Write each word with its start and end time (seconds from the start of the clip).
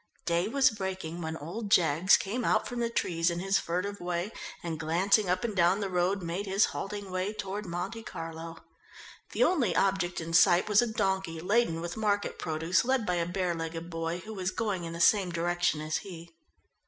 Day 0.25 0.47
was 0.47 0.71
breaking 0.71 1.21
when 1.21 1.37
old 1.37 1.69
Jaggs 1.69 2.17
came 2.17 2.43
out 2.43 2.67
from 2.67 2.79
the 2.79 2.89
trees 2.89 3.29
in 3.29 3.37
his 3.39 3.59
furtive 3.59 3.99
way 3.99 4.31
and 4.63 4.79
glancing 4.79 5.29
up 5.29 5.43
and 5.43 5.55
down 5.55 5.79
the 5.79 5.91
road 5.91 6.23
made 6.23 6.47
his 6.47 6.65
halting 6.73 7.11
way 7.11 7.33
toward 7.33 7.67
Monte 7.67 8.01
Carlo. 8.01 8.57
The 9.33 9.43
only 9.43 9.75
objects 9.75 10.19
in 10.19 10.33
sight 10.33 10.67
was 10.67 10.81
a 10.81 10.87
donkey 10.87 11.39
laden 11.39 11.81
with 11.81 11.97
market 11.97 12.39
produce 12.39 12.83
led 12.83 13.05
by 13.05 13.13
a 13.17 13.27
bare 13.27 13.53
legged 13.53 13.91
boy 13.91 14.21
who 14.21 14.33
was 14.33 14.49
going 14.49 14.85
in 14.85 14.93
the 14.93 14.99
same 14.99 15.29
direction 15.31 15.81
as 15.81 15.97
he. 15.97 16.35